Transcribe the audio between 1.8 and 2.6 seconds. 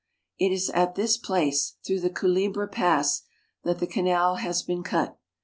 through the Culebra